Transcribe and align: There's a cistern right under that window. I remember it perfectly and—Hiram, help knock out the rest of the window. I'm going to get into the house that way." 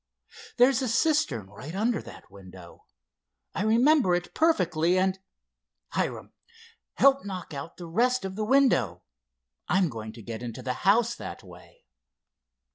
There's 0.57 0.81
a 0.81 0.87
cistern 0.87 1.45
right 1.45 1.75
under 1.75 2.01
that 2.01 2.31
window. 2.31 2.85
I 3.53 3.61
remember 3.61 4.15
it 4.15 4.33
perfectly 4.33 4.97
and—Hiram, 4.97 6.33
help 6.93 7.23
knock 7.23 7.53
out 7.53 7.77
the 7.77 7.85
rest 7.85 8.25
of 8.25 8.35
the 8.35 8.43
window. 8.43 9.03
I'm 9.67 9.89
going 9.89 10.11
to 10.13 10.23
get 10.23 10.41
into 10.41 10.63
the 10.63 10.73
house 10.89 11.13
that 11.17 11.43
way." 11.43 11.85